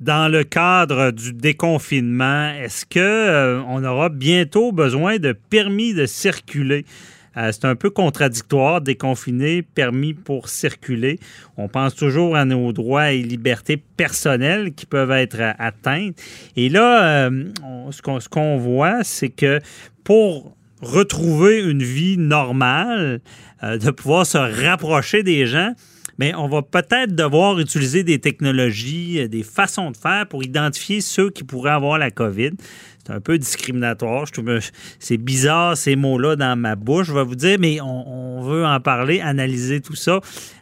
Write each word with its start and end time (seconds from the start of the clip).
dans 0.00 0.32
le 0.32 0.44
cadre 0.44 1.10
du 1.10 1.32
déconfinement, 1.32 2.50
est-ce 2.52 2.86
que 2.86 2.98
euh, 2.98 3.62
aura 3.62 4.08
bientôt 4.08 4.72
besoin 4.72 5.18
de 5.18 5.32
permis 5.32 5.92
de 5.92 6.06
circuler? 6.06 6.86
Euh, 7.36 7.52
c'est 7.52 7.66
un 7.66 7.76
peu 7.76 7.90
contradictoire, 7.90 8.80
déconfiner, 8.80 9.62
permis 9.62 10.14
pour 10.14 10.48
circuler. 10.48 11.20
On 11.56 11.68
pense 11.68 11.94
toujours 11.94 12.34
à 12.34 12.44
nos 12.44 12.72
droits 12.72 13.12
et 13.12 13.22
libertés 13.22 13.76
personnelles 13.76 14.72
qui 14.72 14.86
peuvent 14.86 15.12
être 15.12 15.38
atteintes. 15.58 16.16
Et 16.56 16.70
là, 16.70 17.28
euh, 17.28 17.44
ce 17.90 18.28
qu'on 18.28 18.56
voit, 18.56 19.04
c'est 19.04 19.28
que 19.28 19.60
pour 20.02 20.56
retrouver 20.80 21.60
une 21.60 21.82
vie 21.82 22.16
normale, 22.16 23.20
de 23.62 23.90
pouvoir 23.90 24.24
se 24.24 24.38
rapprocher 24.38 25.22
des 25.22 25.44
gens, 25.46 25.74
mais 26.20 26.34
on 26.34 26.48
va 26.48 26.60
peut-être 26.60 27.14
devoir 27.14 27.58
utiliser 27.58 28.04
des 28.04 28.18
technologies, 28.18 29.20
euh, 29.20 29.26
des 29.26 29.42
façons 29.42 29.90
de 29.90 29.96
faire 29.96 30.26
pour 30.28 30.44
identifier 30.44 31.00
ceux 31.00 31.30
qui 31.30 31.44
pourraient 31.44 31.70
avoir 31.70 31.96
la 31.96 32.10
COVID. 32.10 32.50
C'est 33.06 33.12
un 33.14 33.20
peu 33.20 33.38
discriminatoire. 33.38 34.26
Je 34.26 34.32
trouve 34.32 34.58
c'est 34.98 35.16
bizarre 35.16 35.78
ces 35.78 35.96
mots-là 35.96 36.36
dans 36.36 36.58
ma 36.58 36.76
bouche. 36.76 37.06
Je 37.06 37.14
vais 37.14 37.24
vous 37.24 37.36
dire, 37.36 37.56
mais 37.58 37.80
on, 37.80 38.38
on 38.38 38.42
veut 38.42 38.66
en 38.66 38.80
parler, 38.80 39.22
analyser 39.22 39.80
tout 39.80 39.96
ça 39.96 40.20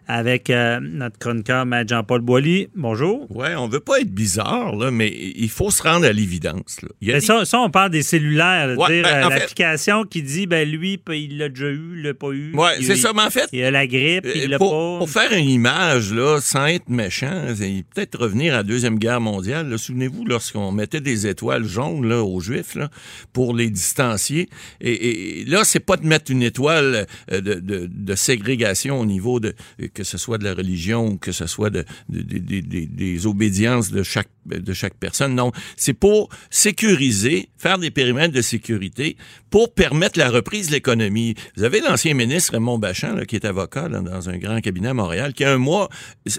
avec 0.08 0.48
euh, 0.48 0.80
notre 0.80 1.18
chroniqueur, 1.18 1.66
Jean-Paul 1.86 2.22
Boilly. 2.22 2.68
Bonjour. 2.74 3.26
Oui, 3.28 3.48
on 3.58 3.68
veut 3.68 3.80
pas 3.80 4.00
être 4.00 4.10
bizarre, 4.10 4.74
là, 4.74 4.90
mais 4.90 5.12
il 5.14 5.50
faut 5.50 5.70
se 5.70 5.82
rendre 5.82 6.06
à 6.06 6.12
l'évidence. 6.12 6.80
Ça, 7.20 7.44
ça, 7.44 7.60
on 7.60 7.68
parle 7.68 7.90
des 7.90 8.02
cellulaires. 8.02 8.68
dire 8.68 8.78
ben, 8.78 9.04
euh, 9.04 9.28
l'application 9.28 10.04
qui 10.04 10.22
dit, 10.22 10.46
ben 10.46 10.68
lui, 10.68 10.98
il 11.10 11.36
l'a 11.36 11.50
déjà 11.50 11.68
eu, 11.68 11.92
il 11.96 12.02
l'a 12.02 12.14
pas 12.14 12.30
eu. 12.30 12.52
Oui, 12.54 12.70
c'est 12.80 12.96
ça, 12.96 13.12
mais 13.14 13.22
en 13.22 13.30
fait... 13.30 13.48
Il 13.52 13.62
a 13.62 13.70
la 13.70 13.86
grippe, 13.86 14.26
il 14.34 14.44
euh, 14.44 14.48
l'a 14.48 14.58
pas. 14.58 14.64
Pour 14.64 15.10
faire 15.10 15.30
une 15.32 15.48
image, 15.48 16.12
là, 16.14 16.40
sans 16.40 16.66
être 16.66 16.88
méchant, 16.88 17.44
peut-être 17.94 18.18
revenir 18.18 18.54
à 18.54 18.58
la 18.58 18.62
Deuxième 18.62 18.98
Guerre 18.98 19.20
mondiale. 19.20 19.78
Souvenez-vous, 19.78 20.24
lorsqu'on 20.24 20.72
mettait 20.72 21.02
des 21.02 21.26
étoiles 21.26 21.64
jaunes 21.64 22.08
là, 22.08 22.22
aux 22.22 22.40
Juifs 22.40 22.76
là, 22.76 22.88
pour 23.34 23.54
les 23.54 23.68
distancier. 23.68 24.48
Et, 24.80 25.40
et 25.40 25.44
là, 25.44 25.64
c'est 25.64 25.80
pas 25.80 25.98
de 25.98 26.06
mettre 26.06 26.30
une 26.32 26.42
étoile 26.42 27.06
de, 27.30 27.38
de, 27.38 27.88
de 27.90 28.14
ségrégation 28.14 28.98
au 28.98 29.04
niveau 29.04 29.38
de 29.38 29.54
que 29.98 30.04
ce 30.04 30.16
soit 30.16 30.38
de 30.38 30.44
la 30.44 30.54
religion 30.54 31.16
que 31.16 31.32
ce 31.32 31.48
soit 31.48 31.70
de, 31.70 31.84
des 32.08 33.26
obédiences 33.26 33.90
de 33.90 34.04
chaque, 34.04 34.30
de 34.48 34.72
chaque 34.72 34.94
personne. 34.94 35.34
Non, 35.34 35.52
c'est 35.76 35.94
pour 35.94 36.28
sécuriser, 36.50 37.50
faire 37.58 37.78
des 37.78 37.90
périmètres 37.90 38.34
de 38.34 38.42
sécurité 38.42 39.16
pour 39.50 39.72
permettre 39.72 40.18
la 40.18 40.30
reprise 40.30 40.68
de 40.68 40.72
l'économie. 40.72 41.34
Vous 41.56 41.64
avez 41.64 41.80
l'ancien 41.80 42.14
ministre 42.14 42.52
Raymond 42.52 42.78
Bachand, 42.78 43.14
là, 43.14 43.24
qui 43.24 43.36
est 43.36 43.44
avocat 43.44 43.88
dans 43.88 44.28
un 44.28 44.38
grand 44.38 44.60
cabinet 44.60 44.88
à 44.88 44.94
Montréal, 44.94 45.32
qui 45.32 45.44
a 45.44 45.52
un 45.52 45.58
mois, 45.58 45.88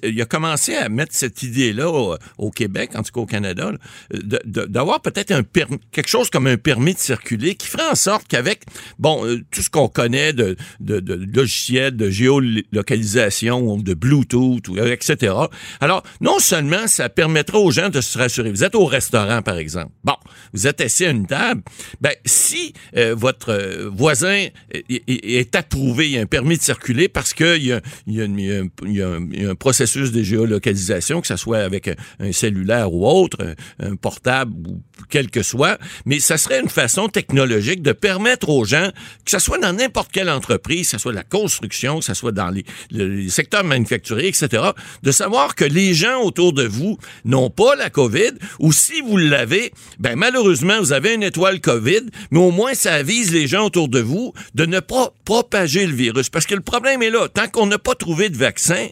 il 0.03 0.21
a 0.21 0.25
commencé 0.25 0.75
à 0.75 0.89
mettre 0.89 1.13
cette 1.15 1.43
idée-là 1.43 1.89
au, 2.37 2.51
Québec, 2.51 2.91
en 2.95 3.03
tout 3.03 3.11
cas 3.11 3.21
au 3.21 3.25
Canada, 3.25 3.71
d'avoir 4.11 5.01
peut-être 5.01 5.31
un 5.31 5.43
quelque 5.91 6.09
chose 6.09 6.29
comme 6.29 6.47
un 6.47 6.57
permis 6.57 6.93
de 6.93 6.99
circuler 6.99 7.55
qui 7.55 7.67
ferait 7.67 7.89
en 7.89 7.95
sorte 7.95 8.27
qu'avec, 8.27 8.63
bon, 8.97 9.25
euh, 9.25 9.41
tout 9.51 9.61
ce 9.61 9.69
qu'on 9.69 9.87
connaît 9.87 10.33
de, 10.33 10.55
de, 10.79 10.99
de 10.99 11.13
logiciels, 11.35 11.95
de 11.95 12.09
géolocalisation, 12.09 13.77
de 13.77 13.93
Bluetooth, 13.93 14.67
ou, 14.67 14.77
etc. 14.77 15.33
Alors, 15.79 16.03
non 16.21 16.39
seulement 16.39 16.87
ça 16.87 17.09
permettra 17.09 17.59
aux 17.59 17.71
gens 17.71 17.89
de 17.89 17.98
se 18.01 18.17
rassurer. 18.17 18.51
Vous 18.51 18.63
êtes 18.63 18.75
au 18.75 18.85
restaurant, 18.85 19.41
par 19.41 19.57
exemple. 19.57 19.91
Bon, 20.03 20.15
vous 20.53 20.67
êtes 20.67 20.81
assis 20.81 21.05
à 21.05 21.09
une 21.09 21.27
table. 21.27 21.61
Ben, 22.01 22.13
si 22.25 22.73
euh, 22.95 23.15
votre 23.15 23.49
euh, 23.49 23.89
voisin 23.91 24.47
est, 24.71 25.55
approuvé, 25.55 26.07
il 26.07 26.11
y 26.11 26.17
a 26.17 26.21
un 26.21 26.25
permis 26.25 26.57
de 26.57 26.63
circuler 26.63 27.07
parce 27.07 27.33
qu'il 27.33 27.63
y, 27.63 27.73
y, 28.07 29.01
a 29.01 29.49
un 29.49 29.55
processus 29.55 30.11
de 30.11 30.23
géolocalisation, 30.23 31.21
que 31.21 31.27
ce 31.27 31.35
soit 31.35 31.59
avec 31.59 31.87
un, 31.87 32.31
cellulaire 32.31 32.93
ou 32.93 33.05
autre, 33.07 33.55
un, 33.79 33.95
portable 33.95 34.53
ou 34.67 34.81
quel 35.09 35.29
que 35.29 35.43
soit, 35.43 35.79
mais 36.05 36.19
ça 36.19 36.37
serait 36.37 36.61
une 36.61 36.69
façon 36.69 37.07
technologique 37.07 37.81
de 37.81 37.91
permettre 37.91 38.49
aux 38.49 38.65
gens, 38.65 38.89
que 39.25 39.31
ce 39.31 39.39
soit 39.39 39.57
dans 39.57 39.73
n'importe 39.73 40.11
quelle 40.11 40.29
entreprise, 40.29 40.87
que 40.87 40.91
ce 40.91 40.97
soit 40.97 41.13
la 41.13 41.23
construction, 41.23 41.99
que 41.99 42.05
ce 42.05 42.13
soit 42.13 42.31
dans 42.31 42.49
les, 42.49 42.65
les 42.91 43.29
secteur 43.29 43.63
manufacturier, 43.63 44.27
etc., 44.27 44.63
de 45.03 45.11
savoir 45.11 45.55
que 45.55 45.65
les 45.65 45.93
gens 45.93 46.21
autour 46.21 46.53
de 46.53 46.63
vous 46.63 46.97
n'ont 47.25 47.49
pas 47.49 47.75
la 47.75 47.88
COVID, 47.89 48.31
ou 48.59 48.71
si 48.71 49.01
vous 49.01 49.17
l'avez, 49.17 49.71
ben 49.99 50.15
malheureusement, 50.15 50.79
vous 50.79 50.93
avez 50.93 51.13
une 51.13 51.23
étoile 51.23 51.59
COVID, 51.61 52.01
mais 52.31 52.39
au 52.39 52.51
moins 52.51 52.73
ça 52.73 52.93
avise 52.93 53.31
les 53.31 53.47
gens 53.47 53.65
autour 53.65 53.87
de 53.87 53.99
vous 53.99 54.33
de 54.55 54.65
ne 54.65 54.79
pas 54.79 55.13
propager 55.25 55.85
le 55.85 55.93
virus. 55.93 56.29
Parce 56.29 56.45
que 56.45 56.55
le 56.55 56.61
problème 56.61 57.01
est 57.01 57.09
là, 57.09 57.27
tant 57.27 57.47
qu'on 57.47 57.65
n'a 57.65 57.79
pas 57.79 57.95
trouvé 57.95 58.29
de 58.29 58.37
vaccin, 58.37 58.87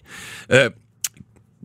euh, 0.51 0.69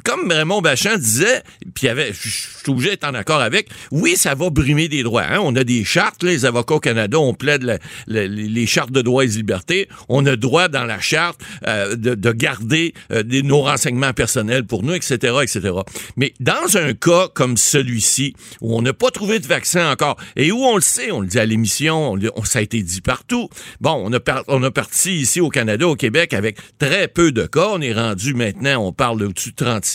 comme 0.05 0.31
Raymond 0.31 0.61
Bachand 0.61 0.97
disait, 0.97 1.43
puis 1.75 1.89
avait, 1.89 2.13
je 2.13 2.29
suis 2.29 2.71
obligé 2.71 2.91
d'être 2.91 3.05
en 3.05 3.15
accord 3.15 3.41
avec, 3.41 3.69
oui, 3.91 4.17
ça 4.17 4.35
va 4.35 4.51
brimer 4.51 4.89
des 4.89 5.03
droits. 5.03 5.25
Hein. 5.29 5.39
On 5.43 5.55
a 5.57 5.65
des 5.65 5.85
chartes, 5.85 6.23
les 6.23 6.45
avocats 6.45 6.75
au 6.75 6.81
Canada, 6.81 7.19
on 7.19 7.35
plaide 7.35 7.81
les 8.07 8.67
chartes 8.67 8.93
de 8.93 9.03
droits 9.03 9.25
et 9.25 9.29
libertés. 9.29 9.89
On 10.09 10.25
a 10.27 10.37
droit 10.37 10.69
dans 10.69 10.85
la 10.85 11.01
charte 11.01 11.41
euh, 11.67 11.97
de, 11.97 12.33
garder 12.33 12.95
euh, 13.13 13.23
nos 13.43 13.63
renseignements 13.63 14.13
personnels 14.13 14.65
pour 14.65 14.83
nous, 14.83 14.95
etc., 14.95 15.35
etc. 15.43 15.71
Mais 16.17 16.34
dans 16.41 16.77
un 16.77 16.95
cas 16.95 17.29
comme 17.33 17.57
celui-ci, 17.57 18.34
où 18.61 18.77
on 18.77 18.83
n'a 18.83 18.93
pas 18.93 19.11
trouvé 19.11 19.39
de 19.39 19.47
vaccin 19.47 19.91
encore, 19.91 20.17
et 20.37 20.53
où 20.53 20.59
on 20.65 20.77
le 20.77 20.83
sait, 20.83 21.11
on 21.11 21.21
le 21.21 21.27
dit 21.27 21.39
à 21.39 21.47
l'émission, 21.47 22.15
on, 22.34 22.45
ça 22.45 22.61
a 22.61 22.63
été 22.63 22.83
dit 22.83 23.01
partout. 23.01 23.49
Bon, 23.81 24.03
on 24.05 24.13
a, 24.13 24.43
on 24.49 24.63
a 24.63 24.71
parti 24.71 25.15
ici 25.17 25.41
au 25.41 25.49
Canada, 25.49 25.87
au 25.87 25.97
Québec, 25.97 26.34
avec 26.34 26.59
très 26.79 27.09
peu 27.09 27.33
de 27.33 27.47
cas. 27.47 27.69
On 27.71 27.81
est 27.81 27.93
rendu 27.93 28.34
maintenant, 28.34 28.87
on 28.87 28.93
parle 28.93 29.19
de 29.19 29.27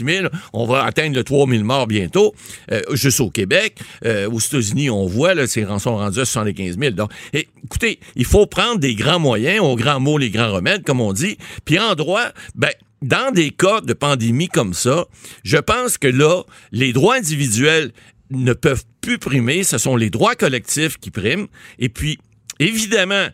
30 0.04 0.32
on 0.54 0.66
va 0.66 0.84
atteindre 0.84 1.16
le 1.16 1.24
3 1.24 1.48
000 1.48 1.64
morts 1.64 1.88
bientôt, 1.88 2.34
euh, 2.72 2.82
juste 2.94 3.20
au 3.20 3.30
Québec. 3.30 3.78
Euh, 4.06 4.30
aux 4.30 4.40
États-Unis, 4.40 4.90
on 4.90 5.06
voit, 5.06 5.34
là, 5.34 5.48
ces 5.48 5.66
sont 5.80 5.98
rendus 5.98 6.20
à 6.20 6.26
75 6.26 6.78
000. 6.80 6.92
Donc, 6.92 7.12
écoutez, 7.34 8.00
il 8.16 8.26
faut 8.26 8.46
prendre 8.46 8.80
des 8.80 8.96
grands 8.96 9.20
moyens, 9.20 9.62
aux 9.62 9.76
grands 9.76 10.00
mots, 10.00 10.18
les 10.18 10.30
grands 10.30 10.52
remèdes, 10.52 10.84
comme 10.84 11.02
on 11.02 11.14
dit. 11.14 11.38
Puis 11.66 11.80
en 11.80 11.96
droit, 11.96 12.26
ben, 12.56 12.72
dans 13.02 13.32
des 13.32 13.52
cas 13.52 13.82
de 13.82 13.94
pandémie 13.94 14.48
comme 14.48 14.74
ça, 14.74 15.06
je 15.44 15.58
pense 15.58 15.98
que 15.98 16.08
là, 16.08 16.44
les 16.72 16.94
droits 16.94 17.16
individuels 17.16 17.92
ne 18.32 18.54
peuvent 18.54 18.84
plus 19.02 19.20
primer, 19.20 19.64
ce 19.64 19.78
sont 19.78 19.96
les 19.96 20.10
droits 20.10 20.36
collectifs 20.36 20.98
qui 20.98 21.12
priment. 21.12 21.48
Et 21.80 21.90
puis, 21.90 22.20
Évidemment, 22.60 23.28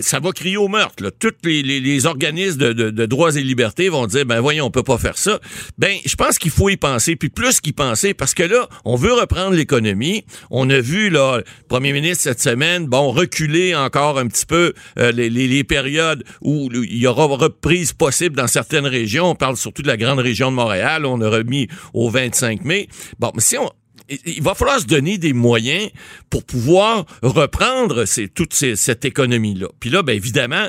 ça 0.00 0.20
va 0.20 0.32
crier 0.32 0.56
au 0.56 0.68
meurtre. 0.68 1.02
Là. 1.02 1.10
Tous 1.10 1.32
les, 1.44 2.06
organismes 2.06 2.58
de, 2.58 3.06
droits 3.06 3.36
et 3.36 3.42
libertés 3.42 3.88
vont 3.88 4.06
dire, 4.06 4.26
ben 4.26 4.40
voyons, 4.40 4.66
on 4.66 4.70
peut 4.70 4.82
pas 4.82 4.98
faire 4.98 5.18
ça. 5.18 5.38
Ben, 5.78 5.96
je 6.04 6.14
pense 6.16 6.38
qu'il 6.38 6.50
faut 6.50 6.68
y 6.68 6.76
penser, 6.76 7.16
puis 7.16 7.28
plus 7.28 7.60
qu'y 7.60 7.72
penser, 7.72 8.14
parce 8.14 8.34
que 8.34 8.42
là, 8.42 8.68
on 8.84 8.96
veut 8.96 9.12
reprendre 9.12 9.54
l'économie. 9.54 10.24
On 10.50 10.68
a 10.70 10.80
vu 10.80 11.10
là, 11.10 11.38
le 11.38 11.44
premier 11.68 11.92
ministre 11.92 12.24
cette 12.24 12.40
semaine, 12.40 12.86
bon, 12.86 13.10
reculer 13.10 13.74
encore 13.74 14.18
un 14.18 14.26
petit 14.26 14.46
peu 14.46 14.72
euh, 14.98 15.12
les, 15.12 15.64
périodes 15.64 16.24
où 16.42 16.68
il 16.72 16.98
y 16.98 17.06
aura 17.06 17.24
reprise 17.24 17.92
possible 17.92 18.36
dans 18.36 18.46
certaines 18.46 18.86
régions. 18.86 19.30
On 19.30 19.34
parle 19.34 19.56
surtout 19.56 19.82
de 19.82 19.88
la 19.88 19.96
grande 19.96 20.18
région 20.18 20.50
de 20.50 20.56
Montréal. 20.56 21.06
On 21.06 21.20
a 21.20 21.28
remis 21.28 21.68
au 21.94 22.10
25 22.10 22.64
mai. 22.64 22.88
Bon, 23.18 23.30
mais 23.34 23.40
si 23.40 23.56
on, 23.56 23.70
il 24.08 24.42
va 24.42 24.54
falloir 24.54 24.80
se 24.80 24.86
donner 24.86 25.18
des 25.18 25.32
moyens 25.32 25.90
pour 26.30 26.44
pouvoir 26.44 27.06
reprendre 27.22 28.04
toute 28.34 28.54
cette 28.54 29.04
économie-là. 29.04 29.68
Puis 29.80 29.90
là, 29.90 30.02
bien 30.02 30.14
évidemment, 30.14 30.68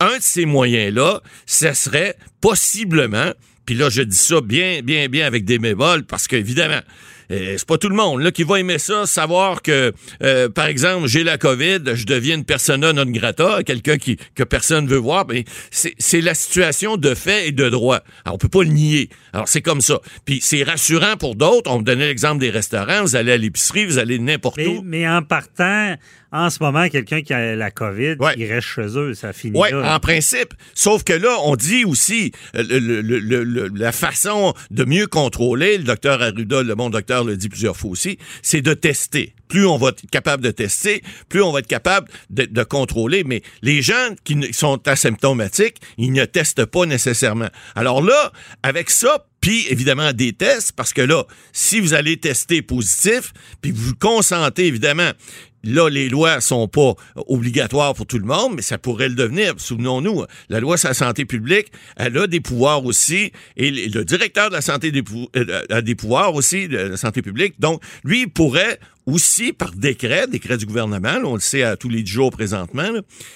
un 0.00 0.16
de 0.16 0.22
ces 0.22 0.46
moyens-là, 0.46 1.22
ce 1.46 1.72
serait 1.74 2.16
possiblement, 2.40 3.32
puis 3.66 3.74
là, 3.74 3.90
je 3.90 4.02
dis 4.02 4.16
ça 4.16 4.40
bien, 4.40 4.80
bien, 4.82 5.08
bien 5.08 5.26
avec 5.26 5.44
des 5.44 5.58
méboles, 5.58 6.04
parce 6.04 6.26
qu'évidemment, 6.26 6.80
c'est 7.30 7.66
pas 7.66 7.78
tout 7.78 7.88
le 7.88 7.94
monde 7.94 8.22
là, 8.22 8.30
qui 8.32 8.42
va 8.42 8.58
aimer 8.58 8.78
ça, 8.78 9.06
savoir 9.06 9.62
que, 9.62 9.92
euh, 10.22 10.48
par 10.48 10.66
exemple, 10.66 11.06
j'ai 11.06 11.24
la 11.24 11.38
COVID, 11.38 11.80
je 11.94 12.04
deviens 12.04 12.36
une 12.36 12.44
persona 12.44 12.92
non 12.92 13.06
grata, 13.06 13.62
quelqu'un 13.62 13.98
qui 13.98 14.16
que 14.34 14.42
personne 14.42 14.86
veut 14.86 14.96
voir. 14.96 15.26
Mais 15.28 15.44
c'est 15.70 16.20
la 16.20 16.34
situation 16.34 16.96
de 16.96 17.14
fait 17.14 17.48
et 17.48 17.52
de 17.52 17.68
droit. 17.68 18.00
Alors, 18.24 18.34
on 18.34 18.38
peut 18.38 18.48
pas 18.48 18.62
le 18.62 18.70
nier. 18.70 19.08
Alors, 19.32 19.48
c'est 19.48 19.62
comme 19.62 19.80
ça. 19.80 20.00
Puis 20.24 20.40
c'est 20.42 20.62
rassurant 20.62 21.16
pour 21.16 21.36
d'autres. 21.36 21.70
On 21.70 21.78
me 21.78 21.84
donnait 21.84 22.08
l'exemple 22.08 22.40
des 22.40 22.50
restaurants. 22.50 23.02
Vous 23.02 23.16
allez 23.16 23.32
à 23.32 23.36
l'épicerie, 23.36 23.86
vous 23.86 23.98
allez 23.98 24.18
n'importe 24.18 24.58
où. 24.58 24.82
Mais 24.84 25.08
en 25.08 25.22
partant, 25.22 25.94
en 26.32 26.50
ce 26.50 26.62
moment, 26.62 26.88
quelqu'un 26.88 27.22
qui 27.22 27.32
a 27.32 27.56
la 27.56 27.70
COVID, 27.70 28.16
il 28.36 28.46
reste 28.46 28.68
chez 28.68 28.96
eux, 28.96 29.14
ça 29.14 29.32
finit 29.32 29.58
Oui, 29.58 29.68
en 29.74 29.98
principe. 29.98 30.54
Sauf 30.74 31.02
que 31.02 31.12
là, 31.12 31.36
on 31.44 31.56
dit 31.56 31.84
aussi 31.84 32.32
euh, 32.54 33.70
la 33.74 33.92
façon 33.92 34.54
de 34.70 34.84
mieux 34.84 35.06
contrôler, 35.06 35.78
le 35.78 35.84
docteur 35.84 36.22
Arruda, 36.22 36.62
le 36.62 36.74
bon 36.74 36.90
docteur 36.90 37.24
le 37.24 37.36
dit 37.36 37.48
plusieurs 37.48 37.76
fois 37.76 37.90
aussi, 37.90 38.18
c'est 38.42 38.62
de 38.62 38.74
tester. 38.74 39.34
plus 39.48 39.66
on 39.66 39.76
va 39.76 39.88
être 39.88 40.08
capable 40.10 40.42
de 40.42 40.50
tester, 40.50 41.02
plus 41.28 41.42
on 41.42 41.52
va 41.52 41.58
être 41.58 41.66
capable 41.66 42.08
de, 42.30 42.44
de 42.44 42.62
contrôler. 42.62 43.24
Mais 43.24 43.42
les 43.62 43.82
gens 43.82 44.14
qui 44.24 44.52
sont 44.52 44.86
asymptomatiques, 44.88 45.80
ils 45.98 46.12
ne 46.12 46.24
testent 46.24 46.64
pas 46.64 46.86
nécessairement. 46.86 47.48
Alors 47.74 48.02
là, 48.02 48.32
avec 48.62 48.90
ça, 48.90 49.26
puis 49.40 49.66
évidemment 49.70 50.12
des 50.12 50.32
tests, 50.32 50.72
parce 50.72 50.92
que 50.92 51.00
là, 51.00 51.24
si 51.52 51.80
vous 51.80 51.94
allez 51.94 52.18
tester 52.18 52.62
positif, 52.62 53.32
puis 53.62 53.72
vous 53.72 53.94
consentez 53.94 54.66
évidemment 54.66 55.10
Là, 55.64 55.88
les 55.88 56.08
lois 56.08 56.40
sont 56.40 56.68
pas 56.68 56.94
obligatoires 57.28 57.94
pour 57.94 58.06
tout 58.06 58.18
le 58.18 58.24
monde, 58.24 58.54
mais 58.56 58.62
ça 58.62 58.78
pourrait 58.78 59.08
le 59.08 59.14
devenir. 59.14 59.54
Souvenons-nous, 59.58 60.24
la 60.48 60.60
loi 60.60 60.76
sur 60.76 60.88
la 60.88 60.94
santé 60.94 61.24
publique, 61.24 61.70
elle 61.96 62.16
a 62.16 62.26
des 62.26 62.40
pouvoirs 62.40 62.84
aussi, 62.84 63.32
et 63.56 63.70
le 63.70 64.04
directeur 64.04 64.48
de 64.48 64.54
la 64.54 64.62
santé 64.62 64.90
des 64.90 65.02
euh, 65.36 65.62
a 65.68 65.82
des 65.82 65.94
pouvoirs 65.94 66.34
aussi 66.34 66.68
de 66.68 66.76
la 66.76 66.96
santé 66.96 67.22
publique. 67.22 67.60
Donc, 67.60 67.82
lui, 68.04 68.22
il 68.22 68.28
pourrait 68.28 68.78
aussi 69.10 69.52
par 69.52 69.72
décret, 69.72 70.26
décret 70.26 70.56
du 70.56 70.66
gouvernement, 70.66 71.18
on 71.24 71.34
le 71.34 71.40
sait 71.40 71.62
à 71.62 71.76
tous 71.76 71.88
les 71.88 72.04
jours 72.04 72.30
présentement, 72.30 72.88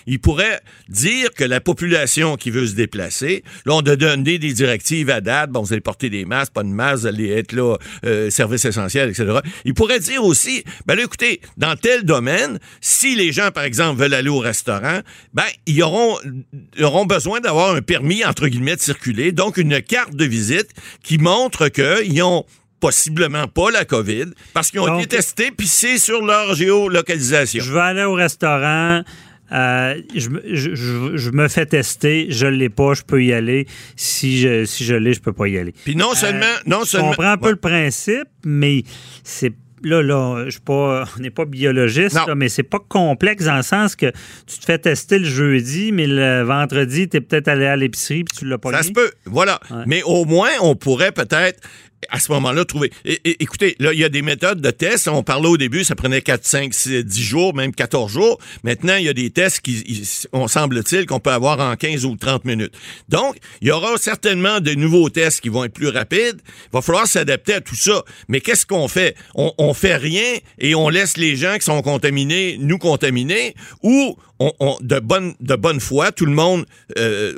il 0.07 0.21
pourrait 0.21 0.61
dire 0.89 1.31
que 1.35 1.45
la 1.45 1.61
population 1.61 2.37
qui 2.37 2.51
veut 2.51 2.67
se 2.67 2.75
déplacer, 2.75 3.45
là, 3.67 3.75
on 3.75 3.81
a 3.81 3.97
donné 3.97 4.39
des 4.39 4.53
directives 4.53 5.11
à 5.11 5.21
date, 5.21 5.51
bon, 5.51 5.63
vous 5.63 5.73
allez 5.73 5.81
porter 5.81 6.11
des 6.11 6.25
masques, 6.25 6.53
pas 6.53 6.63
de 6.63 6.69
masques, 6.69 7.03
vous 7.03 7.07
allez 7.07 7.31
être 7.31 7.53
là, 7.53 7.77
euh, 8.05 8.31
service 8.31 8.65
essentiel, 8.65 9.11
etc. 9.11 9.39
Il 9.65 9.75
pourrait 9.75 10.01
dire 10.01 10.25
aussi, 10.25 10.65
ben 10.87 10.95
là, 10.95 11.03
écoutez, 11.05 11.41
dans 11.57 11.77
tel 11.77 12.05
domaine, 12.05 12.59
si 12.81 13.15
les 13.15 13.33
gens, 13.33 13.51
par 13.51 13.65
exemple, 13.65 14.01
veulent 14.01 14.15
aller 14.15 14.29
au 14.29 14.39
restaurant, 14.39 15.01
ben, 15.33 15.45
ils 15.67 15.83
auront, 15.83 16.17
ils 16.77 16.85
auront 16.85 17.07
besoin 17.07 17.41
d'avoir 17.41 17.75
un 17.75 17.83
permis, 17.83 18.25
entre 18.25 18.49
guillemets, 18.49 18.77
de 18.77 18.81
circuler, 18.81 19.33
donc 19.33 19.57
une 19.57 19.83
carte 19.83 20.15
de 20.15 20.25
visite 20.25 20.69
qui 21.03 21.19
montre 21.19 21.69
qu'ils 21.69 22.23
ont 22.23 22.45
possiblement 22.85 23.49
pas 23.49 23.71
la 23.71 23.87
COVID 23.87 24.27
parce 24.53 24.71
qu'ils 24.71 24.81
ont 24.81 24.99
été 24.99 25.17
testés 25.17 25.51
puis 25.51 25.67
c'est 25.67 25.97
sur 25.97 26.23
leur 26.23 26.55
géolocalisation. 26.55 27.63
Je 27.65 27.73
vais 27.73 27.81
aller 27.81 28.05
au 28.05 28.13
restaurant. 28.13 29.03
Euh, 29.53 30.03
je, 30.15 31.31
me 31.31 31.49
fais 31.49 31.65
tester, 31.65 32.27
je 32.29 32.47
l'ai 32.47 32.69
pas, 32.69 32.93
je 32.93 33.03
peux 33.03 33.23
y 33.25 33.33
aller. 33.33 33.67
Si 33.97 34.39
je, 34.39 34.67
si 34.67 34.85
je 34.85 34.95
l'ai, 34.95 35.15
je 35.15 35.21
peux 35.21 35.33
pas 35.33 35.49
y 35.49 35.57
aller. 35.57 35.73
Puis 35.85 35.97
non 35.97 36.13
seulement, 36.15 36.45
euh, 36.45 36.63
non 36.67 36.85
seulement. 36.85 37.13
Je 37.13 37.17
comprends 37.17 37.33
un 37.33 37.39
peu 37.39 37.51
le 37.51 37.57
principe, 37.57 38.29
mais 38.45 38.83
c'est 39.23 39.55
là, 39.83 40.03
là, 40.03 40.45
je 40.47 40.51
suis 40.51 40.61
pas, 40.61 41.05
on 41.17 41.21
n'est 41.21 41.31
pas 41.31 41.45
biologiste, 41.45 42.19
mais 42.37 42.49
c'est 42.49 42.63
pas 42.63 42.81
complexe 42.81 43.45
dans 43.45 43.57
le 43.57 43.63
sens 43.63 43.97
que 43.97 44.11
tu 44.47 44.59
te 44.59 44.65
fais 44.65 44.79
tester 44.79 45.19
le 45.19 45.27
jeudi, 45.27 45.93
mais 45.93 46.07
le 46.07 46.43
vendredi, 46.43 47.09
tu 47.09 47.19
es 47.19 47.21
peut-être 47.21 47.49
allé 47.49 47.67
à 47.67 47.77
l'épicerie 47.77 48.25
puis 48.25 48.39
tu 48.39 48.45
l'as 48.47 48.59
pas 48.59 48.73
Ça 48.73 48.83
se 48.83 48.93
peut, 48.93 49.11
voilà. 49.25 49.61
Mais 49.87 50.03
au 50.03 50.25
moins, 50.25 50.51
on 50.61 50.75
pourrait 50.75 51.13
peut-être 51.13 51.61
à 52.11 52.21
ce 52.21 52.33
moment-là, 52.33 52.65
trouver. 52.65 52.91
écoutez, 53.25 53.77
là, 53.79 53.93
il 53.93 53.99
y 53.99 54.05
a 54.05 54.09
des 54.09 54.23
méthodes 54.23 54.61
de 54.61 54.71
tests. 54.71 55.09
On 55.09 55.23
parlait 55.23 55.49
au 55.49 55.57
début, 55.57 55.85
ça 55.85 55.95
prenait 55.95 56.23
4, 56.23 56.45
5, 56.45 56.75
6, 56.75 57.05
10 57.05 57.23
jours, 57.23 57.55
même 57.55 57.75
14 57.75 58.11
jours. 58.13 58.39
Maintenant, 58.63 58.97
il 58.97 59.05
y 59.05 59.09
a 59.09 59.13
des 59.13 59.31
tests 59.31 59.61
qui, 59.61 60.03
on 60.33 60.49
semble-t-il, 60.49 61.07
qu'on 61.07 61.21
peut 61.21 61.31
avoir 61.31 61.61
en 61.61 61.77
15 61.77 62.05
ou 62.05 62.17
30 62.17 62.45
minutes. 62.45 62.75
Donc, 63.09 63.37
il 63.61 63.69
y 63.69 63.71
aura 63.71 63.97
certainement 63.99 64.61
de 64.61 64.75
nouveaux 64.75 65.09
tests 65.11 65.41
qui 65.41 65.49
vont 65.49 65.65
être 65.65 65.75
plus 65.75 65.89
rapides. 65.89 66.41
Il 66.67 66.73
va 66.73 66.83
falloir 66.83 67.07
s'adapter 67.07 67.55
à 67.55 67.61
tout 67.61 67.77
ça. 67.77 68.03
Mais 68.29 68.41
qu'est-ce 68.41 68.67
qu'on 68.67 68.89
fait? 68.89 69.17
On, 69.35 69.53
on 69.59 69.75
fait 69.75 69.97
rien 69.97 70.39
et 70.59 70.75
on 70.75 70.89
laisse 70.89 71.17
les 71.17 71.37
gens 71.37 71.55
qui 71.55 71.65
sont 71.65 71.83
contaminés 71.83 72.57
nous 72.61 72.79
contaminer 72.79 73.55
ou 73.83 74.17
on, 74.41 74.77
de, 74.81 74.99
bonne, 74.99 75.35
de 75.41 75.55
bonne 75.55 75.81
foi, 75.81 76.13
tout 76.13 76.27
le 76.27 76.33
monde, 76.33 76.67
euh, 76.99 77.35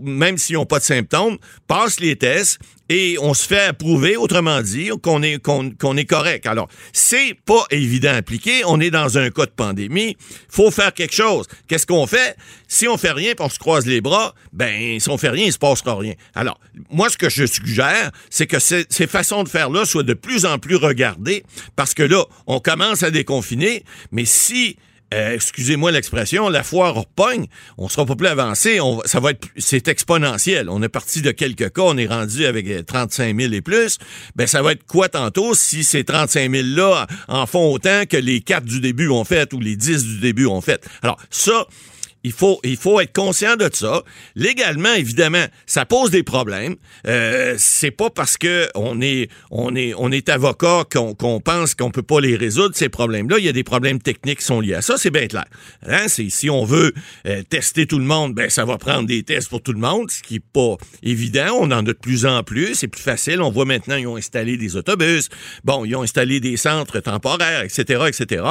même 0.00 0.38
s'ils 0.38 0.56
n'ont 0.56 0.66
pas 0.66 0.78
de 0.78 0.84
symptômes, 0.84 1.36
passe 1.66 2.00
les 2.00 2.16
tests 2.16 2.58
et 2.88 3.18
on 3.20 3.34
se 3.34 3.46
fait 3.46 3.66
approuver, 3.66 4.16
autrement 4.16 4.62
dit, 4.62 4.90
qu'on 5.02 5.22
est, 5.22 5.38
qu'on, 5.42 5.96
est 5.96 6.04
correct. 6.06 6.46
Alors, 6.46 6.68
c'est 6.92 7.34
pas 7.44 7.66
évident 7.70 8.10
à 8.10 8.14
appliquer. 8.14 8.62
On 8.64 8.80
est 8.80 8.90
dans 8.90 9.18
un 9.18 9.28
cas 9.30 9.44
de 9.44 9.50
pandémie. 9.50 10.16
faut 10.48 10.70
faire 10.70 10.94
quelque 10.94 11.14
chose. 11.14 11.46
Qu'est-ce 11.66 11.86
qu'on 11.86 12.06
fait? 12.06 12.36
Si 12.66 12.88
on 12.88 12.96
fait 12.96 13.12
rien 13.12 13.32
et 13.32 13.36
on 13.40 13.50
se 13.50 13.58
croise 13.58 13.84
les 13.84 14.00
bras, 14.00 14.34
ben, 14.54 14.98
si 15.00 15.10
on 15.10 15.18
fait 15.18 15.28
rien, 15.28 15.44
il 15.44 15.52
se 15.52 15.58
passera 15.58 15.96
rien. 15.96 16.14
Alors, 16.34 16.58
moi, 16.90 17.10
ce 17.10 17.18
que 17.18 17.28
je 17.28 17.44
suggère, 17.44 18.10
c'est 18.30 18.46
que 18.46 18.58
ces, 18.58 18.86
ces 18.88 19.06
façons 19.06 19.42
de 19.42 19.50
faire-là 19.50 19.84
soient 19.84 20.02
de 20.02 20.14
plus 20.14 20.46
en 20.46 20.58
plus 20.58 20.76
regardées 20.76 21.44
parce 21.76 21.92
que 21.92 22.02
là, 22.02 22.24
on 22.46 22.58
commence 22.58 23.02
à 23.02 23.10
déconfiner, 23.10 23.84
mais 24.12 24.24
si 24.24 24.78
euh, 25.14 25.34
excusez-moi 25.34 25.90
l'expression, 25.90 26.48
la 26.48 26.62
foire 26.62 27.06
pogne, 27.06 27.46
on 27.78 27.88
sera 27.88 28.04
pas 28.04 28.14
plus 28.14 28.26
avancé, 28.26 28.78
ça 29.06 29.20
va 29.20 29.30
être, 29.30 29.48
c'est 29.56 29.88
exponentiel. 29.88 30.68
On 30.68 30.82
est 30.82 30.88
parti 30.88 31.22
de 31.22 31.30
quelques 31.30 31.72
cas, 31.72 31.82
on 31.82 31.96
est 31.96 32.06
rendu 32.06 32.44
avec 32.44 32.84
35 32.84 33.24
euh, 33.24 33.40
000 33.42 33.54
et 33.54 33.60
plus. 33.62 33.98
Ben, 34.36 34.46
ça 34.46 34.60
va 34.60 34.72
être 34.72 34.84
quoi 34.84 35.08
tantôt 35.08 35.54
si 35.54 35.82
ces 35.82 36.04
35 36.04 36.50
000 36.50 36.68
là 36.76 37.06
en 37.28 37.46
font 37.46 37.72
autant 37.72 38.04
que 38.08 38.16
les 38.16 38.40
quatre 38.40 38.64
du 38.64 38.80
début 38.80 39.08
ont 39.08 39.24
fait 39.24 39.52
ou 39.54 39.60
les 39.60 39.76
10 39.76 40.04
du 40.04 40.18
début 40.18 40.46
ont 40.46 40.60
fait? 40.60 40.86
Alors, 41.02 41.18
ça, 41.30 41.66
il 42.24 42.32
faut, 42.32 42.60
il 42.64 42.76
faut 42.76 43.00
être 43.00 43.12
conscient 43.12 43.56
de 43.56 43.68
ça. 43.72 44.02
Légalement, 44.34 44.92
évidemment, 44.94 45.44
ça 45.66 45.86
pose 45.86 46.10
des 46.10 46.22
problèmes. 46.22 46.76
Euh, 47.06 47.54
c'est 47.58 47.90
pas 47.90 48.10
parce 48.10 48.36
que 48.36 48.68
on 48.74 49.00
est, 49.00 49.28
on 49.50 49.74
est, 49.76 49.94
on 49.96 50.10
est 50.10 50.28
avocat 50.28 50.84
qu'on 50.90 51.40
pense 51.40 51.74
qu'on 51.74 51.90
peut 51.90 52.02
pas 52.02 52.20
les 52.20 52.36
résoudre 52.36 52.74
ces 52.74 52.88
problèmes-là. 52.88 53.38
Il 53.38 53.44
y 53.44 53.48
a 53.48 53.52
des 53.52 53.64
problèmes 53.64 54.00
techniques 54.00 54.40
qui 54.40 54.44
sont 54.44 54.60
liés 54.60 54.74
à 54.74 54.82
ça. 54.82 54.96
C'est 54.98 55.10
bien 55.10 55.26
clair. 55.26 55.46
Hein? 55.86 56.06
Si 56.08 56.50
on 56.50 56.64
veut 56.64 56.92
euh, 57.26 57.42
tester 57.48 57.86
tout 57.86 57.98
le 57.98 58.04
monde, 58.04 58.34
ben 58.34 58.50
ça 58.50 58.64
va 58.64 58.78
prendre 58.78 59.06
des 59.06 59.22
tests 59.22 59.48
pour 59.48 59.62
tout 59.62 59.72
le 59.72 59.80
monde, 59.80 60.10
ce 60.10 60.22
qui 60.22 60.36
est 60.36 60.40
pas 60.52 60.76
évident. 61.02 61.56
On 61.60 61.66
en 61.66 61.78
a 61.78 61.82
de 61.82 61.92
plus 61.92 62.26
en 62.26 62.42
plus. 62.42 62.74
C'est 62.74 62.88
plus 62.88 63.02
facile. 63.02 63.40
On 63.40 63.50
voit 63.50 63.64
maintenant 63.64 63.96
ils 63.96 64.06
ont 64.06 64.16
installé 64.16 64.56
des 64.56 64.76
autobus. 64.76 65.28
Bon, 65.64 65.84
ils 65.84 65.94
ont 65.94 66.02
installé 66.02 66.40
des 66.40 66.56
centres 66.56 67.00
temporaires, 67.00 67.62
etc., 67.62 68.04
etc. 68.08 68.42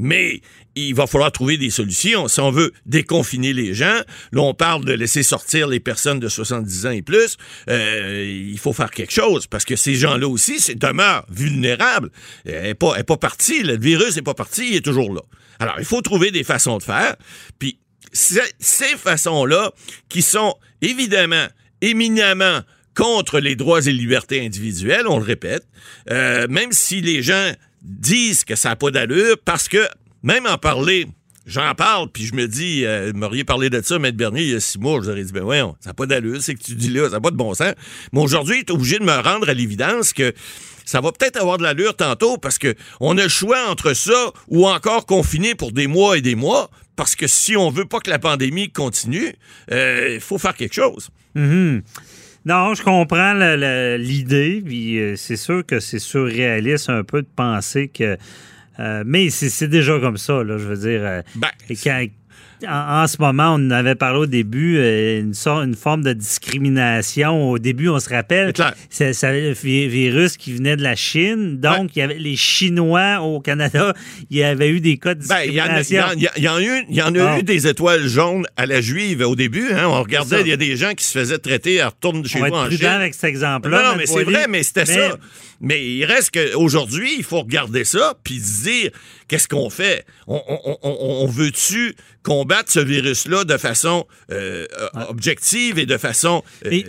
Mais 0.00 0.40
il 0.74 0.94
va 0.94 1.06
falloir 1.06 1.30
trouver 1.30 1.58
des 1.58 1.70
solutions. 1.70 2.26
Si 2.26 2.40
on 2.40 2.50
veut 2.50 2.72
déconfiner 2.86 3.52
les 3.52 3.74
gens, 3.74 4.00
là, 4.32 4.40
on 4.40 4.54
parle 4.54 4.84
de 4.84 4.92
laisser 4.92 5.22
sortir 5.22 5.68
les 5.68 5.78
personnes 5.78 6.20
de 6.20 6.28
70 6.28 6.86
ans 6.86 6.90
et 6.90 7.02
plus, 7.02 7.36
euh, 7.68 8.46
il 8.50 8.58
faut 8.58 8.72
faire 8.72 8.90
quelque 8.90 9.12
chose 9.12 9.46
parce 9.46 9.64
que 9.64 9.76
ces 9.76 9.94
gens-là 9.94 10.26
aussi 10.26 10.74
demeurent 10.74 11.26
vulnérables. 11.30 12.10
Elle 12.46 12.62
n'est 12.62 12.74
pas, 12.74 13.02
pas 13.02 13.16
partie, 13.16 13.62
le 13.62 13.78
virus 13.78 14.16
n'est 14.16 14.22
pas 14.22 14.34
parti, 14.34 14.70
il 14.70 14.76
est 14.76 14.84
toujours 14.84 15.12
là. 15.12 15.20
Alors, 15.58 15.74
il 15.78 15.84
faut 15.84 16.00
trouver 16.00 16.30
des 16.30 16.44
façons 16.44 16.78
de 16.78 16.82
faire. 16.82 17.16
Puis, 17.58 17.78
ces 18.12 18.96
façons-là, 18.96 19.72
qui 20.08 20.22
sont 20.22 20.54
évidemment 20.80 21.46
éminemment 21.82 22.60
contre 22.94 23.38
les 23.40 23.56
droits 23.56 23.86
et 23.86 23.92
libertés 23.92 24.44
individuelles, 24.44 25.06
on 25.06 25.18
le 25.18 25.24
répète, 25.24 25.64
euh, 26.10 26.46
même 26.48 26.72
si 26.72 27.00
les 27.00 27.22
gens 27.22 27.52
disent 27.82 28.44
que 28.44 28.54
ça 28.54 28.70
n'a 28.70 28.76
pas 28.76 28.90
d'allure 28.90 29.36
parce 29.44 29.68
que 29.68 29.88
même 30.22 30.46
en 30.46 30.58
parler, 30.58 31.06
j'en 31.46 31.74
parle, 31.74 32.10
puis 32.12 32.24
je 32.24 32.34
me 32.34 32.46
dis, 32.46 32.84
euh, 32.84 33.12
m'auriez 33.14 33.44
parlé 33.44 33.70
de 33.70 33.80
ça, 33.82 33.98
Maître 33.98 34.16
Bernier, 34.16 34.42
il 34.42 34.50
y 34.50 34.54
a 34.54 34.60
six 34.60 34.78
mois, 34.78 34.96
je 34.96 35.04
vous 35.04 35.10
aurais 35.10 35.24
dit, 35.24 35.32
ben 35.32 35.42
ouais, 35.42 35.60
ça 35.80 35.90
n'a 35.90 35.94
pas 35.94 36.06
d'allure, 36.06 36.42
c'est 36.42 36.54
que 36.54 36.62
tu 36.62 36.74
dis 36.74 36.90
là, 36.90 37.04
ça 37.04 37.16
n'a 37.16 37.20
pas 37.20 37.30
de 37.30 37.36
bon 37.36 37.54
sens. 37.54 37.72
Mais 38.12 38.20
aujourd'hui, 38.20 38.56
il 38.56 38.60
est 38.60 38.70
obligé 38.70 38.98
de 38.98 39.04
me 39.04 39.16
rendre 39.16 39.48
à 39.48 39.54
l'évidence 39.54 40.12
que 40.12 40.32
ça 40.84 41.00
va 41.00 41.12
peut-être 41.12 41.40
avoir 41.40 41.56
de 41.56 41.62
l'allure 41.62 41.94
tantôt 41.94 42.36
parce 42.36 42.58
que 42.58 42.74
on 42.98 43.16
a 43.16 43.22
le 43.22 43.28
choix 43.28 43.68
entre 43.68 43.94
ça 43.94 44.32
ou 44.48 44.66
encore 44.66 45.06
confiné 45.06 45.54
pour 45.54 45.72
des 45.72 45.86
mois 45.86 46.18
et 46.18 46.20
des 46.20 46.34
mois. 46.34 46.68
Parce 46.96 47.14
que 47.14 47.28
si 47.28 47.56
on 47.56 47.70
veut 47.70 47.86
pas 47.86 48.00
que 48.00 48.10
la 48.10 48.18
pandémie 48.18 48.70
continue, 48.70 49.34
euh, 49.70 50.14
il 50.14 50.20
faut 50.20 50.36
faire 50.36 50.54
quelque 50.54 50.74
chose. 50.74 51.08
Mm-hmm. 51.36 51.82
Non, 52.46 52.74
je 52.74 52.82
comprends 52.82 53.34
l'idée, 53.98 54.62
puis 54.64 54.98
euh, 54.98 55.16
c'est 55.16 55.36
sûr 55.36 55.64
que 55.64 55.78
c'est 55.78 55.98
surréaliste 55.98 56.88
un 56.88 57.04
peu 57.04 57.22
de 57.22 57.28
penser 57.34 57.88
que. 57.88 58.16
Euh, 58.78 59.02
mais 59.04 59.28
c'est 59.28 59.68
déjà 59.68 59.98
comme 60.00 60.16
ça, 60.16 60.42
là, 60.42 60.56
je 60.56 60.64
veux 60.64 60.76
dire. 60.76 61.00
Euh, 61.04 61.22
ben, 61.34 61.48
en, 62.68 63.06
ce 63.06 63.16
moment, 63.18 63.54
on 63.56 63.70
avait 63.70 63.94
parlé 63.94 64.20
au 64.20 64.26
début, 64.26 64.76
euh, 64.78 65.20
une, 65.20 65.34
sorte, 65.34 65.64
une 65.64 65.74
forme 65.74 66.02
de 66.02 66.12
discrimination. 66.12 67.50
Au 67.50 67.58
début, 67.58 67.88
on 67.88 67.98
se 67.98 68.08
rappelle, 68.08 68.52
c'est 68.88 69.24
un 69.24 69.52
virus 69.52 70.36
qui 70.36 70.52
venait 70.52 70.76
de 70.76 70.82
la 70.82 70.96
Chine. 70.96 71.58
Donc, 71.58 71.96
il 71.96 72.00
y 72.00 72.02
avait 72.02 72.18
les 72.18 72.36
Chinois 72.36 73.20
au 73.20 73.40
Canada, 73.40 73.94
il 74.30 74.38
y 74.38 74.42
avait 74.42 74.70
eu 74.70 74.80
des 74.80 74.98
cas 74.98 75.14
de 75.14 75.20
discrimination. 75.20 76.04
il, 76.16 76.42
y 76.42 76.48
en, 76.48 77.14
a, 77.14 77.38
eu, 77.38 77.42
des 77.42 77.66
étoiles 77.66 78.06
jaunes 78.06 78.46
à 78.56 78.66
la 78.66 78.80
juive 78.80 79.22
au 79.22 79.36
début. 79.36 79.72
Hein. 79.72 79.86
on 79.86 80.02
regardait, 80.02 80.42
il 80.42 80.48
y 80.48 80.52
a 80.52 80.56
des 80.56 80.76
gens 80.76 80.92
qui 80.94 81.04
se 81.04 81.18
faisaient 81.18 81.38
traiter 81.38 81.80
à 81.80 81.88
retourner 81.88 82.26
chez 82.26 82.42
on 82.42 82.52
en 82.52 82.70
Chine. 82.70 82.86
avec 82.86 83.14
cet 83.14 83.24
exemple-là. 83.24 83.90
Non, 83.90 83.96
mais 83.96 84.06
c'est 84.06 84.24
vrai, 84.24 84.46
mais 84.48 84.62
c'était 84.62 84.86
ça. 84.86 85.16
Mais 85.62 85.84
il 85.84 86.04
reste 86.06 86.30
qu'aujourd'hui, 86.30 87.16
il 87.18 87.24
faut 87.24 87.40
regarder 87.40 87.84
ça 87.84 88.14
puis 88.24 88.38
se 88.38 88.62
dire 88.62 88.90
qu'est-ce 89.28 89.46
qu'on 89.46 89.68
fait? 89.68 90.06
On, 90.26 90.40
on 90.82 91.26
veut-tu 91.26 91.94
combattre 92.22 92.49
combattre 92.50 92.72
ce 92.72 92.80
virus-là 92.80 93.44
de 93.44 93.56
façon 93.56 94.06
euh, 94.32 94.66
objective 95.08 95.78
et 95.78 95.86
de 95.86 95.96
façon, 95.96 96.42
euh, 96.66 96.80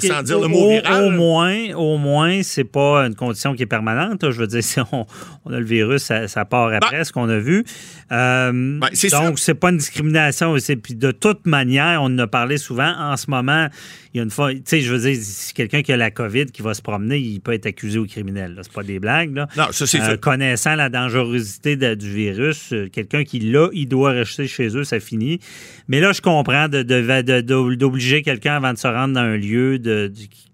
sans 0.00 0.22
dire 0.22 0.40
le 0.40 0.48
mot 0.48 0.68
viral. 0.68 1.04
Au 1.04 1.10
moins, 1.10 1.74
au 1.74 1.98
moins, 1.98 2.42
c'est 2.42 2.64
pas 2.64 3.06
une 3.06 3.14
condition 3.14 3.54
qui 3.54 3.62
est 3.62 3.66
permanente. 3.66 4.28
Je 4.28 4.40
veux 4.40 4.46
dire, 4.48 4.62
si 4.64 4.80
on, 4.80 5.06
a 5.52 5.58
le 5.58 5.64
virus, 5.64 6.02
ça, 6.02 6.44
part 6.44 6.72
après, 6.72 6.98
ben, 6.98 7.04
ce 7.04 7.12
qu'on 7.12 7.28
a 7.28 7.38
vu. 7.38 7.64
Euh, 8.10 8.50
ben, 8.52 8.88
donc, 9.10 9.38
c'est 9.38 9.54
pas 9.54 9.70
une 9.70 9.78
discrimination. 9.78 10.56
Puis 10.82 10.94
de 10.94 11.12
toute 11.12 11.46
manière, 11.46 12.02
on 12.02 12.06
en 12.06 12.18
a 12.18 12.26
parlé 12.26 12.58
souvent. 12.58 12.92
En 12.98 13.16
ce 13.16 13.30
moment, 13.30 13.68
il 14.14 14.18
y 14.18 14.20
a 14.20 14.22
une 14.22 14.30
fois, 14.30 14.54
tu 14.54 14.62
sais, 14.64 14.80
je 14.80 14.92
veux 14.92 15.10
dire, 15.10 15.20
si 15.20 15.52
quelqu'un 15.54 15.82
qui 15.82 15.92
a 15.92 15.96
la 15.96 16.12
COVID 16.12 16.46
qui 16.46 16.62
va 16.62 16.72
se 16.72 16.82
promener, 16.82 17.18
il 17.18 17.40
peut 17.40 17.52
être 17.52 17.66
accusé 17.66 17.98
au 17.98 18.06
criminel. 18.06 18.56
C'est 18.62 18.72
pas 18.72 18.84
des 18.84 19.00
blagues. 19.00 19.34
Là. 19.34 19.48
Non, 19.56 19.64
ça, 19.72 19.88
c'est 19.88 20.00
euh, 20.00 20.16
Connaissant 20.16 20.76
la 20.76 20.88
dangerosité 20.88 21.76
du 21.76 22.10
virus, 22.10 22.72
euh, 22.72 22.88
quelqu'un 22.88 23.24
qui 23.24 23.40
l'a, 23.40 23.68
il 23.72 23.88
doit 23.88 24.12
rester 24.12 24.46
chez 24.46 24.68
eux, 24.76 24.84
ça 24.84 25.00
finit. 25.04 25.40
Mais 25.88 26.00
là, 26.00 26.12
je 26.12 26.20
comprends 26.20 26.68
d'obliger 26.68 28.20
de, 28.20 28.24
quelqu'un 28.24 28.56
avant 28.56 28.72
de 28.72 28.78
se 28.78 28.88
rendre 28.88 29.14
dans 29.14 29.20
un 29.20 29.36
lieu 29.36 29.80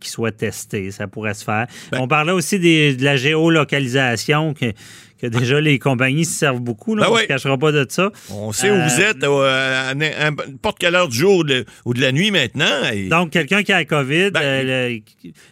qui 0.00 0.10
soit 0.10 0.32
testé. 0.32 0.90
Ça 0.90 1.06
pourrait 1.06 1.34
se 1.34 1.44
faire. 1.44 1.66
Ben 1.92 1.98
On 2.00 2.08
parlait 2.08 2.32
aussi 2.32 2.58
de 2.58 3.04
la 3.04 3.16
géolocalisation. 3.16 4.54
Que, 4.54 4.72
que 5.20 5.26
déjà 5.26 5.60
les 5.60 5.78
compagnies 5.78 6.24
se 6.24 6.38
servent 6.38 6.60
beaucoup. 6.60 6.94
Là, 6.94 7.04
ben 7.04 7.12
on 7.12 7.16
ne 7.16 7.20
se 7.20 7.26
cachera 7.26 7.58
pas 7.58 7.72
de 7.72 7.86
ça. 7.88 8.10
On 8.30 8.52
sait 8.52 8.70
où 8.70 8.74
vous 8.74 9.00
euh, 9.00 9.10
êtes 9.10 9.24
à, 9.24 9.94
n'importe 9.94 10.78
quelle 10.78 10.94
heure 10.94 11.08
du 11.08 11.18
jour 11.18 11.44
ou 11.84 11.94
de 11.94 12.00
la 12.00 12.12
nuit 12.12 12.30
maintenant. 12.30 12.66
Donc, 13.08 13.30
quelqu'un 13.30 13.62
qui 13.62 13.72
a 13.72 13.78
la 13.78 13.84
COVID, 13.84 14.30
ben, 14.30 14.42
euh, 14.42 14.98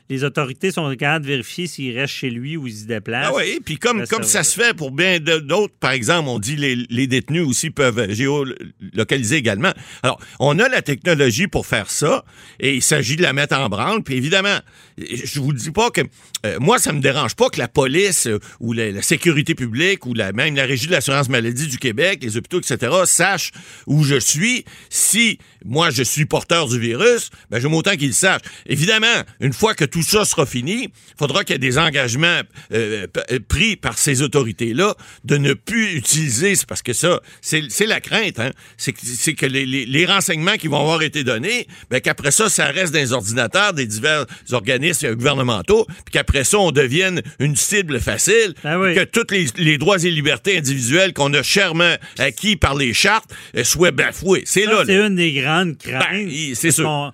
les 0.08 0.24
autorités 0.24 0.70
sont 0.70 0.88
capables 0.96 1.24
de 1.24 1.30
vérifier 1.30 1.66
s'il 1.66 1.98
reste 1.98 2.14
chez 2.14 2.30
lui 2.30 2.56
ou 2.56 2.66
il 2.66 2.74
se 2.74 2.86
déplace. 2.86 3.26
Ah 3.28 3.34
oui, 3.34 3.60
puis 3.64 3.76
comme, 3.76 4.06
comme 4.06 4.22
ça, 4.22 4.42
se 4.42 4.58
fait 4.58 4.74
pour 4.74 4.90
bien 4.90 5.18
d'autres, 5.20 5.74
par 5.80 5.92
exemple, 5.92 6.28
on 6.28 6.38
dit 6.38 6.56
les, 6.56 6.76
les 6.88 7.06
détenus 7.06 7.46
aussi 7.46 7.70
peuvent 7.70 8.10
géolocaliser 8.10 9.36
également. 9.36 9.72
Alors, 10.02 10.20
on 10.40 10.58
a 10.58 10.68
la 10.68 10.82
technologie 10.82 11.46
pour 11.46 11.66
faire 11.66 11.90
ça 11.90 12.24
et 12.60 12.74
il 12.74 12.82
s'agit 12.82 13.16
de 13.16 13.22
la 13.22 13.32
mettre 13.32 13.56
en 13.56 13.68
branle. 13.68 14.02
Puis 14.02 14.16
évidemment, 14.16 14.58
je 14.98 15.40
vous 15.40 15.52
dis 15.52 15.70
pas 15.70 15.90
que 15.90 16.02
euh, 16.46 16.56
moi, 16.60 16.78
ça 16.78 16.92
me 16.92 17.00
dérange 17.00 17.34
pas 17.34 17.50
que 17.50 17.58
la 17.58 17.68
police 17.68 18.28
ou 18.60 18.72
la 18.72 19.02
sécurité 19.02 19.54
public 19.58 20.06
ou 20.06 20.14
la, 20.14 20.32
même 20.32 20.54
la 20.54 20.64
Régie 20.64 20.86
de 20.86 20.92
l'assurance 20.92 21.28
maladie 21.28 21.66
du 21.66 21.78
Québec, 21.78 22.20
les 22.22 22.36
hôpitaux, 22.36 22.60
etc., 22.60 22.92
sachent 23.04 23.50
où 23.86 24.04
je 24.04 24.18
suis. 24.18 24.64
Si 24.88 25.38
moi, 25.64 25.90
je 25.90 26.02
suis 26.02 26.24
porteur 26.24 26.68
du 26.68 26.78
virus, 26.78 27.30
ben, 27.50 27.60
j'aime 27.60 27.74
autant 27.74 27.96
qu'ils 27.96 28.08
le 28.08 28.12
sachent. 28.12 28.42
Évidemment, 28.66 29.06
une 29.40 29.52
fois 29.52 29.74
que 29.74 29.84
tout 29.84 30.02
ça 30.02 30.24
sera 30.24 30.46
fini, 30.46 30.84
il 30.84 31.18
faudra 31.18 31.44
qu'il 31.44 31.54
y 31.54 31.56
ait 31.56 31.58
des 31.58 31.78
engagements 31.78 32.40
euh, 32.72 33.06
euh, 33.32 33.38
pris 33.48 33.76
par 33.76 33.98
ces 33.98 34.22
autorités-là 34.22 34.94
de 35.24 35.36
ne 35.36 35.54
plus 35.54 35.96
utiliser, 35.96 36.54
parce 36.66 36.82
que 36.82 36.92
ça, 36.92 37.20
c'est 37.40 37.86
la 37.86 38.00
crainte, 38.00 38.38
hein? 38.38 38.50
c'est 38.76 38.92
que 38.92 39.46
les, 39.46 39.66
les, 39.66 40.06
renseignements 40.06 40.56
qui 40.56 40.68
vont 40.68 40.80
avoir 40.80 41.02
été 41.02 41.24
donnés, 41.24 41.66
ben, 41.90 42.00
qu'après 42.00 42.30
ça, 42.30 42.48
ça 42.48 42.66
reste 42.66 42.92
dans 42.92 43.00
les 43.00 43.12
ordinateurs 43.12 43.72
des 43.72 43.86
divers 43.86 44.26
organismes 44.52 45.14
gouvernementaux, 45.14 45.86
puis 45.86 46.12
qu'après 46.12 46.44
ça, 46.44 46.58
on 46.58 46.70
devienne 46.70 47.20
une 47.40 47.56
cible 47.56 48.00
facile, 48.00 48.54
ah 48.64 48.76
que 48.94 49.04
toutes 49.04 49.32
les 49.32 49.47
les, 49.56 49.78
droits 49.78 50.02
et 50.04 50.10
libertés 50.10 50.58
individuelles 50.58 51.12
qu'on 51.12 51.32
a 51.34 51.42
chèrement 51.42 51.94
acquis 52.18 52.56
par 52.56 52.74
les 52.74 52.92
chartes 52.92 53.34
euh, 53.56 53.64
soient 53.64 53.90
bafoués. 53.90 54.42
C'est 54.44 54.66
là. 54.66 54.82
C'est 54.86 54.96
une 54.96 55.16
des 55.16 55.32
grandes 55.32 55.76
ben, 55.84 55.98
craintes. 55.98 56.30
c'est 56.54 56.70
sûr. 56.70 57.12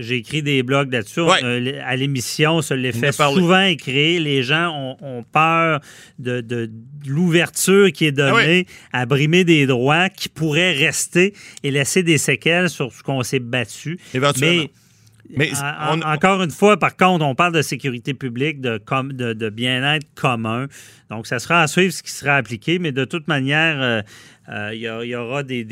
J'ai 0.00 0.16
écrit 0.16 0.42
des 0.42 0.62
blogs 0.62 0.92
là-dessus. 0.92 1.20
À 1.20 1.96
l'émission, 1.96 2.60
ça 2.60 2.76
les 2.76 2.92
fait 2.92 3.12
souvent 3.12 3.62
écrire. 3.62 4.20
Les 4.20 4.42
gens 4.42 4.96
ont, 5.00 5.24
peur 5.32 5.80
de, 6.18 6.70
l'ouverture 7.06 7.90
qui 7.92 8.06
est 8.06 8.12
donnée 8.12 8.66
ah 8.92 9.00
à 9.00 9.06
brimer 9.06 9.44
des 9.44 9.66
droits 9.66 10.08
qui 10.08 10.28
pourraient 10.28 10.72
rester 10.72 11.34
et 11.62 11.70
laisser 11.70 12.02
des 12.02 12.18
séquelles 12.18 12.68
sur 12.68 12.92
ce 12.92 13.02
qu'on 13.02 13.22
s'est 13.22 13.40
battu. 13.40 13.98
Éventuellement. 14.12 14.64
Mais 14.64 14.70
encore 16.04 16.42
une 16.42 16.50
fois, 16.50 16.78
par 16.78 16.96
contre, 16.96 17.24
on 17.24 17.34
parle 17.34 17.52
de 17.52 17.62
sécurité 17.62 18.14
publique, 18.14 18.60
de, 18.60 18.78
de 19.32 19.50
bien-être 19.50 20.06
commun. 20.14 20.66
Donc, 21.10 21.26
ça 21.26 21.38
sera 21.38 21.62
à 21.62 21.66
suivre 21.66 21.92
ce 21.92 22.02
qui 22.02 22.10
sera 22.10 22.36
appliqué, 22.36 22.78
mais 22.78 22.92
de 22.92 23.04
toute 23.04 23.28
manière, 23.28 23.80
euh, 23.80 24.02
il 24.48 24.78
y, 24.78 25.16
aura 25.16 25.42
des, 25.42 25.62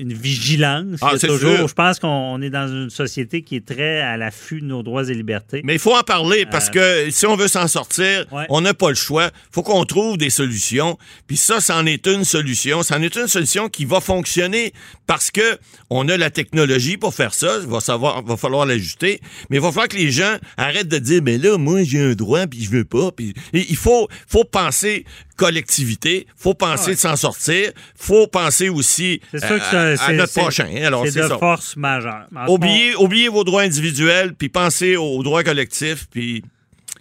une 0.00 0.12
vigilance. 0.12 0.98
Ah, 1.00 1.16
toujours, 1.18 1.68
je 1.68 1.74
pense 1.74 1.98
qu'on 1.98 2.42
est 2.42 2.50
dans 2.50 2.68
une 2.68 2.90
société 2.90 3.42
qui 3.42 3.56
est 3.56 3.66
très 3.66 4.00
à 4.00 4.16
l'affût 4.16 4.60
de 4.60 4.66
nos 4.66 4.82
droits 4.82 5.08
et 5.08 5.14
libertés. 5.14 5.60
Mais 5.64 5.74
il 5.74 5.78
faut 5.78 5.94
en 5.96 6.02
parler 6.02 6.46
parce 6.46 6.70
euh, 6.74 7.06
que 7.06 7.10
si 7.10 7.26
on 7.26 7.36
veut 7.36 7.48
s'en 7.48 7.68
sortir, 7.68 8.26
on 8.48 8.60
n'a 8.60 8.74
pas 8.74 8.88
le 8.88 8.94
choix. 8.94 9.26
Il 9.26 9.52
faut 9.52 9.62
qu'on 9.62 9.84
trouve 9.84 10.18
des 10.18 10.30
solutions. 10.30 10.98
Puis 11.26 11.36
ça, 11.36 11.60
c'en 11.60 11.86
est 11.86 12.06
une 12.06 12.24
solution. 12.24 12.82
C'en 12.82 13.00
est 13.02 13.14
une 13.16 13.28
solution 13.28 13.68
qui 13.68 13.84
va 13.84 14.00
fonctionner 14.00 14.72
parce 15.06 15.30
que 15.30 15.58
on 15.90 16.08
a 16.08 16.16
la 16.16 16.30
technologie 16.30 16.96
pour 16.96 17.14
faire 17.14 17.34
ça. 17.34 17.58
Il 17.62 17.68
va, 17.68 17.80
savoir, 17.80 18.22
va 18.24 18.36
falloir 18.36 18.66
l'ajuster. 18.66 19.20
Mais 19.50 19.58
il 19.58 19.62
va 19.62 19.68
falloir 19.68 19.88
que 19.88 19.96
les 19.96 20.10
gens 20.10 20.36
arrêtent 20.56 20.88
de 20.88 20.98
dire, 20.98 21.22
mais 21.22 21.38
là, 21.38 21.58
moi, 21.58 21.84
j'ai 21.84 22.00
un 22.00 22.14
droit, 22.14 22.46
puis 22.46 22.64
je 22.64 22.70
veux 22.70 22.84
pas. 22.84 23.12
Puis 23.12 23.34
il 23.52 23.76
faut, 23.76 24.08
faut 24.26 24.44
penser 24.44 25.04
collectivité. 25.36 26.26
faut 26.36 26.54
penser 26.54 26.92
de 26.92 26.98
s'en 26.98 27.16
sortir. 27.16 27.70
faut 27.94 28.26
penser 28.26 28.68
aussi 28.68 29.20
à, 29.32 30.12
notre 30.12 30.32
prochain. 30.32 30.66
C'est 31.10 31.20
de 31.20 31.28
force 31.38 31.76
majeure. 31.76 32.26
Oubliez, 32.48 32.96
oubliez 32.96 33.28
vos 33.28 33.44
droits 33.44 33.62
individuels, 33.62 34.34
puis 34.34 34.48
pensez 34.48 34.96
aux 34.96 35.22
droits 35.22 35.44
collectifs, 35.44 36.06
puis 36.10 36.42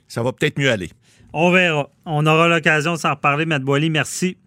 ça 0.08 0.22
va 0.24 0.32
peut-être 0.32 0.58
mieux 0.58 0.72
aller. 0.72 0.89
On 1.34 1.51
verra. 1.51 1.89
On 2.06 2.25
aura 2.25 2.48
l'occasion 2.48 2.94
de 2.94 3.00
s'en 3.00 3.12
reparler, 3.12 3.46
Matt 3.46 3.62
Boily. 3.62 3.89
Merci. 3.89 4.38